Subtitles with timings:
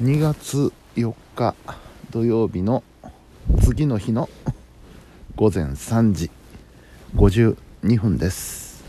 [0.00, 1.54] 2月4日
[2.10, 2.82] 土曜日の
[3.60, 4.28] 次の日の
[5.36, 6.30] 午前3時
[7.14, 7.56] 52
[8.00, 8.82] 分です。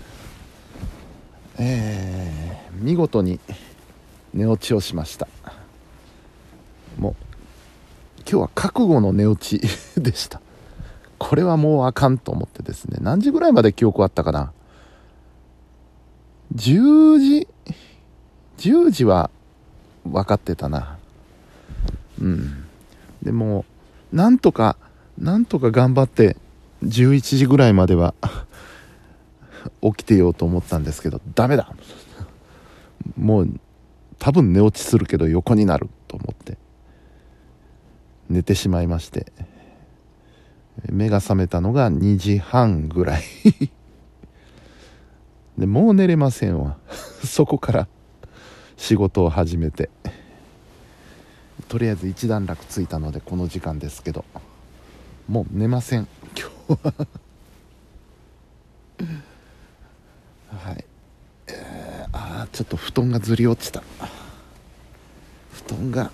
[1.60, 3.40] えー、見事に
[4.34, 5.28] 寝落ちをしました。
[6.98, 7.16] もう
[8.22, 9.62] 今日は覚悟の寝落ち
[10.02, 10.42] でした。
[11.20, 12.98] これはもうあかんと思ってですね。
[13.02, 14.52] 何時ぐらいまで記憶あったかな
[16.56, 17.48] ？10時
[18.58, 19.30] 10時は
[20.06, 20.98] 分かってたな。
[22.22, 22.66] うん。
[23.22, 23.66] でも
[24.12, 24.78] なんとか
[25.18, 26.38] なんとか頑張って
[26.84, 28.14] 11時ぐらいまでは
[29.82, 31.74] 起きてようと思ったんですけどダメだ。
[33.18, 33.60] もう
[34.20, 36.58] 多分寝落ちするけど横になると思って
[38.30, 39.34] 寝てしまいまして
[40.90, 43.24] 目が覚めたのが2時半ぐらい。
[45.58, 46.78] でもう寝れませんわ。
[47.24, 47.88] そこから
[48.78, 49.90] 仕事を始めて。
[51.68, 54.26] とりあえず一段落ついたのでこの時間ですけど。
[55.28, 56.08] もう寝ません。
[56.38, 56.94] 今日は。
[60.66, 60.86] はい。
[61.48, 63.82] えー、あちょっと布団がずり落ちた。
[65.52, 66.12] 布団が。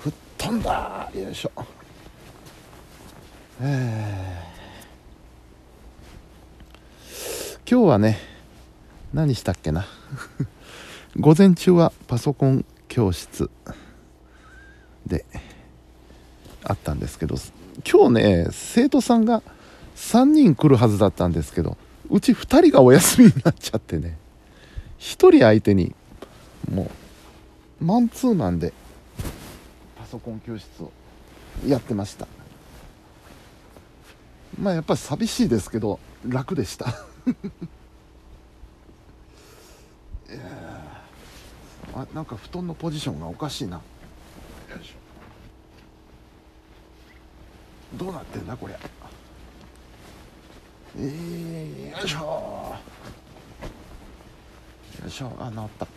[0.00, 1.10] 吹っ飛んだ。
[1.14, 1.52] よいしょ。
[3.60, 8.20] えー、今日はね
[9.12, 9.84] 何したっけな。
[11.16, 13.50] 午前中はパソコン教室
[15.06, 15.24] で
[16.62, 17.36] あったんですけど
[17.90, 19.42] 今日ね生徒さんが
[19.96, 21.76] 3人来るはずだったんですけど
[22.10, 24.18] うち2人がお休みになっちゃってね
[24.98, 25.94] 1人相手に
[26.70, 26.90] も
[27.80, 28.72] うマンツーマンで
[29.98, 30.92] パソコン教室を
[31.66, 32.26] やってました。
[34.60, 36.86] まあやっぱり寂しいですけど楽でした。
[36.86, 36.92] い
[40.34, 40.67] や
[41.98, 43.80] あなんか布団のポジションがおかしいな。
[44.80, 44.94] し
[47.94, 48.78] どうなってんだこれ
[50.96, 52.76] えー、よいしょ。
[55.02, 55.32] よいしょ。
[55.40, 55.88] あ治った。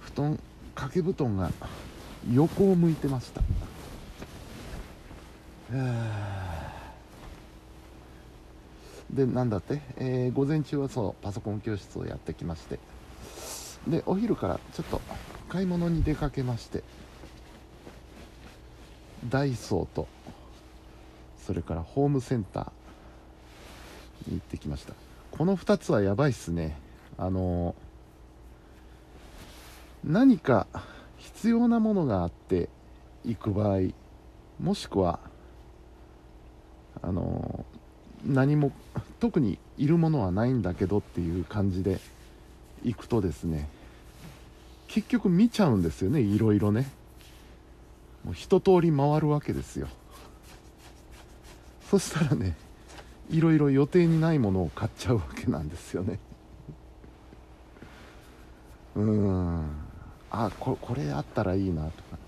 [0.00, 0.38] 布団
[0.74, 1.50] 掛け布団が
[2.30, 3.40] 横を向いてました。
[9.10, 12.78] でなんだって、えー、午前中はそうパソコン教室をやってきまして。
[13.86, 15.00] でお昼からちょっと
[15.48, 16.82] 買い物に出かけまして
[19.28, 20.06] ダイソーと
[21.46, 24.94] それからホームセンターに行ってきました。
[25.32, 26.76] この2つはやばいっすね。
[27.18, 27.74] あの
[30.04, 30.66] 何か
[31.18, 32.68] 必要なものがあって
[33.24, 33.92] 行く場合
[34.60, 35.20] もしくは
[37.02, 37.64] あの
[38.24, 38.72] 何も
[39.20, 42.00] 特にいるものはないんだけどっていう感じで
[42.84, 43.68] 行くとですね
[44.88, 46.90] 結局見ちゃうんですよねいろいろね。
[48.24, 49.88] もう一通り回るわけですよ。
[51.90, 52.54] そしたらね
[53.30, 56.18] いろいろ予定にないものを買っちゃうわけなんですよね。
[58.94, 59.64] うん。
[60.30, 62.18] あここれあったらいいなとか。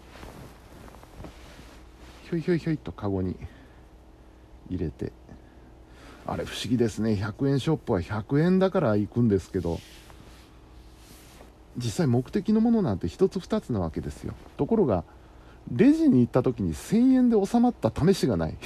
[2.30, 3.36] ひょいひょいひょいとカゴに
[4.70, 5.12] 入れて。
[6.26, 7.12] あれ不思議ですね。
[7.12, 9.78] 100円ショップは100円だから行くんですけど。
[11.76, 14.34] 実際目的のものなんて1つ2つなわけですよ。
[14.56, 15.04] ところが
[15.72, 18.56] レジに行った時に1000円で収まった試しがない。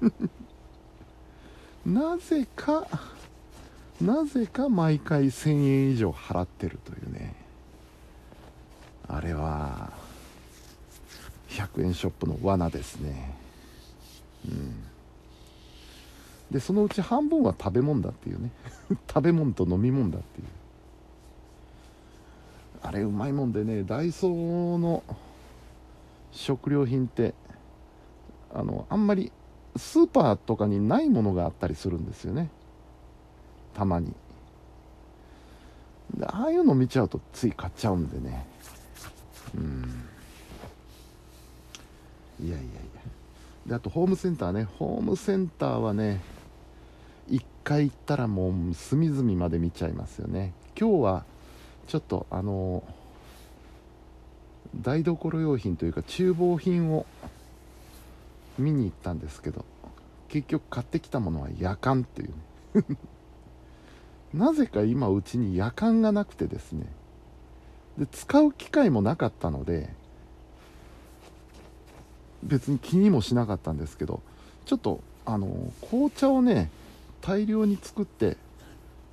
[1.86, 2.86] なぜか
[4.00, 7.34] なぜか毎回1000円以上払ってるというね。
[9.08, 9.92] あれは
[11.48, 13.34] 100円ショップの罠ですね。
[14.46, 14.84] うん。
[16.50, 18.50] でそのうち半分は食べ物だっていうね。
[19.08, 20.46] 食べ物と飲み物だっていう。
[22.86, 25.02] あれうまいもんでねダイソーの
[26.30, 27.34] 食料品って
[28.54, 29.32] あのあんまり
[29.76, 32.48] スーパーとかにないものがあったりするんですよね。
[33.74, 34.14] たまに。
[36.16, 38.46] でああいうの見ちゃうとつい買っちゃうんでね。
[39.56, 40.08] うん。
[42.40, 42.70] いやいやいや。
[43.66, 44.64] であとホームセンターね。
[44.78, 46.22] ホームセンターはね
[47.30, 50.52] 1回行ったらもう隅々まで見ちゃいますよね。
[50.78, 51.24] 今日は
[51.86, 52.82] ちょっとあの
[54.74, 57.06] 台所用品というか厨房品を
[58.58, 59.64] 見に行ったんですけど
[60.28, 62.96] 結局買ってきたものは夜間っていうね。
[64.34, 66.86] なぜか今うちに夜間がなくてですね。
[67.96, 69.88] で使う機会もなかったので
[72.42, 74.20] 別に気にもしなかったんですけど
[74.66, 76.70] ちょっとあの紅茶をね
[77.22, 78.36] 大量に作って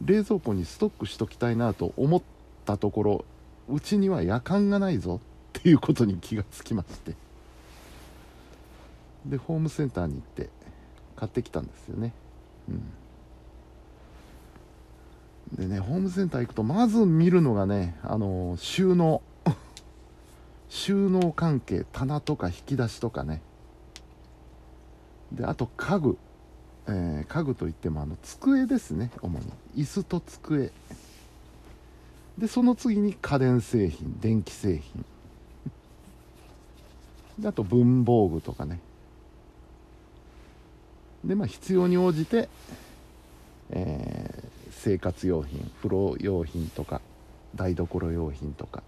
[0.04, 2.22] 冷蔵庫にストックしときたいなと思っ
[2.66, 3.26] たところ
[3.70, 5.20] うちには夜間がないぞ
[5.60, 7.16] っていうことに気がつきまして。
[9.26, 10.50] でホームセンターに行って
[11.16, 12.12] 買ってきたんですよね。
[12.70, 12.84] うん。
[15.58, 19.22] でねホームセンター行くとまず見るのがねあの収納。
[20.70, 23.42] 収納関係棚とか引き出しとかね。
[25.32, 26.18] であと家具、
[26.88, 29.46] えー家具といってもあの机ですね主に。
[29.76, 30.72] 椅子と机。
[32.38, 35.06] でその次に家電製品電気製品。
[37.40, 38.80] であと文房具とかね。
[41.24, 42.50] でまあ必要に応じて、
[43.70, 47.00] えー生活用品風呂用品とか
[47.56, 48.84] 台所用品とか。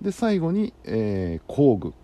[0.00, 1.92] で最後に、えー工具。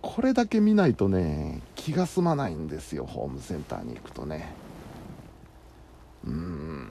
[0.00, 4.54] これだけ見ないとね気が済まないんですよホームセンターに行くとね
[6.24, 6.90] うん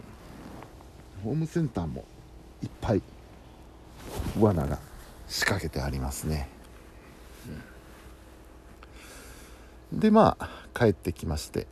[1.27, 2.06] ホームセンターも
[2.63, 3.01] いっぱい
[4.39, 4.79] 罠が
[5.27, 6.47] 仕掛けてありますね、
[9.91, 10.00] うん。
[10.00, 11.68] でまあ帰ってきまして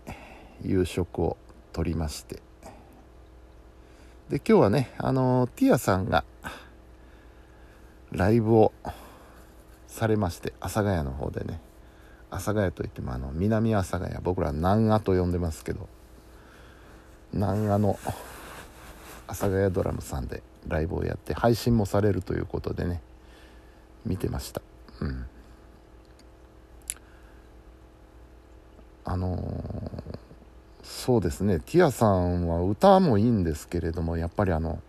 [0.61, 1.37] 夕食を
[1.71, 2.41] とりまして。
[4.27, 6.25] で今日はねあのティアさんが
[8.11, 8.73] ライブを
[9.87, 11.61] されまして阿佐ヶ谷の方でね。
[12.29, 15.87] 阿佐ヶ谷といってもあの南阿佐ヶ谷僕ら南阿と呼んでますけど。
[17.31, 17.97] 南阿の
[19.27, 23.01] 阿佐ヶ谷ドラムさんでライブをやって配信もされるということでね。
[24.05, 24.61] 見てました。
[25.01, 25.25] うん。
[29.03, 30.25] あのー
[30.85, 31.59] そうですね。
[31.59, 34.79] ティアさんは歌もいいんですけれどもやっぱりあの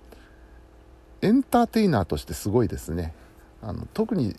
[1.22, 3.14] エンターテイナーとしてすごいですね。
[3.62, 4.36] あの特に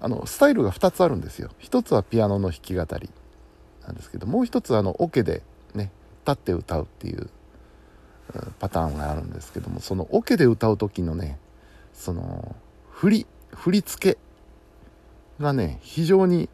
[0.00, 1.50] あのスタイルが2つあるんですよ。
[1.58, 3.10] 一つはピアノの弾き語り
[3.82, 5.42] なんですけどもう一つはあのオケで
[5.74, 5.90] ね
[6.24, 7.28] 立って歌うっていう
[8.58, 11.38] パターンがあるんですけどもそのオケで歌う時のね
[11.94, 12.54] その
[12.90, 14.18] 振り振り付け
[15.42, 16.48] がね非常に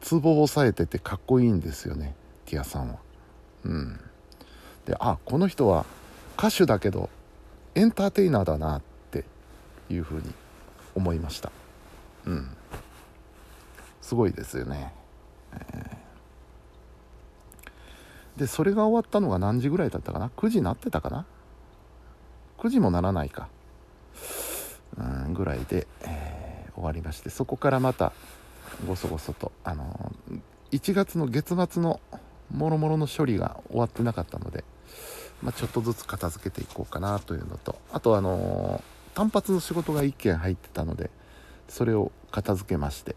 [0.00, 2.14] ツボを押さえててかっこいいんですよね
[2.46, 2.96] ティアさんは。
[3.64, 4.00] うん。
[4.86, 5.84] であこの人は
[6.38, 7.10] 歌手だけど
[7.74, 9.24] エンターテイナーだなって
[9.90, 10.32] いうふうに
[10.94, 11.52] 思いました。
[12.26, 12.56] うん。
[14.00, 14.92] すごいですよね、
[15.52, 15.89] えー。
[18.40, 21.26] でそれが終わったのが何時ぐらいだったかな？9時になってたかな
[22.58, 23.48] ？9時もならないか。
[24.98, 26.40] うんぐらいで、えー
[26.80, 28.12] 終わりましてそこからまた
[28.86, 30.12] ごそごそとあの
[30.72, 32.00] 1月の月末の
[32.50, 34.64] もろもろの処理が終わってなかったので、
[35.42, 38.82] まあ、ちょっとずつ片付けていこうかなというのとあとあの
[39.14, 41.10] 単発の仕事が1件入ってたので
[41.68, 43.14] それを片付けまして。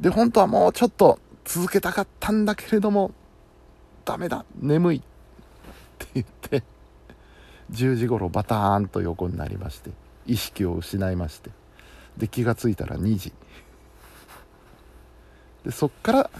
[0.00, 3.12] で本当はもうちょっと続けたかったんだけれども
[4.10, 4.96] ダメだ眠い。
[4.96, 5.00] っ
[6.00, 6.64] て言って
[7.70, 9.90] 10時頃バターンと横になりまして
[10.26, 11.50] 意識を失いまして
[12.16, 13.32] で気がついたら2時。
[15.64, 16.30] でそっから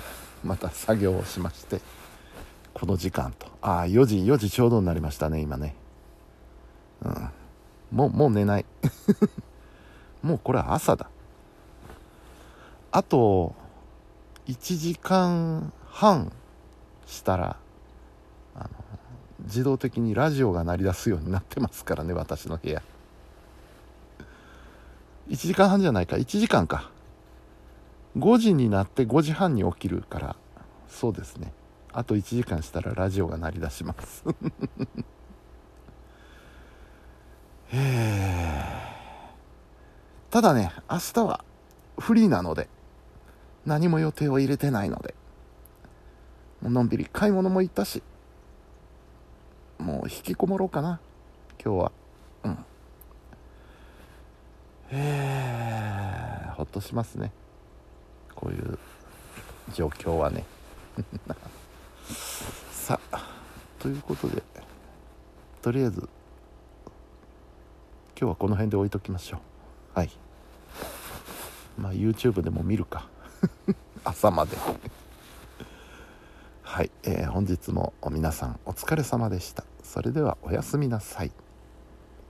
[0.43, 1.81] また作業をしまして
[2.75, 3.47] この時間と。
[3.63, 5.77] ああ4時4時ちょうどになりましたね今ね。
[7.03, 7.31] うん。
[7.93, 8.67] もうもう寝ない。
[10.25, 11.09] もうこれは朝だ。
[12.91, 13.55] あと
[14.49, 16.33] 1時間半
[17.11, 17.57] したら
[19.45, 22.83] 自動的にラジオが鳴り出すようになってますからね私の部屋。
[25.29, 26.17] 1時間半じゃないか。
[26.17, 26.91] 1時間か。
[28.19, 30.37] 5時になって5時半に起きるから。
[30.89, 31.53] そうですね。
[31.93, 34.25] あと1時間したらラジオが鳴り出します。
[40.31, 41.45] ただね明日は
[41.99, 42.69] フリーなので。
[43.67, 45.15] 何も予定を入れてないので。
[46.63, 48.03] のんびり買い物も行ったし。
[50.09, 51.01] 引きこもろうかな。
[51.63, 51.93] 今日は。
[52.45, 52.53] うん。
[52.53, 52.57] へ
[54.93, 57.33] えほっとしますね。
[58.35, 58.79] こういう
[59.75, 60.45] 状況はね。
[62.73, 63.29] さあ
[63.79, 64.43] ということで
[65.63, 66.09] とりあえず
[68.19, 69.39] 今日はこの辺で置いときましょ
[69.95, 69.99] う。
[69.99, 70.11] はい。
[71.79, 73.09] まあ YouTube でも見るか。
[74.05, 74.57] 朝まで。
[76.63, 79.65] はい、えー本日も皆さんお疲れ様でした。
[79.91, 81.33] それではおやすみなさい。